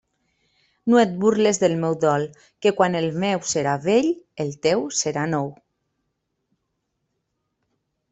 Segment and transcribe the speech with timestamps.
[0.91, 2.23] No et burles del meu dol,
[2.65, 4.09] que quan el meu serà vell,
[4.45, 5.53] el teu serà nou.